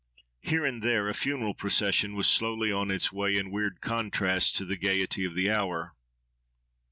[0.39, 4.65] Here and there, a funeral procession was slowly on its way, in weird contrast to
[4.65, 5.93] the gaiety of the hour.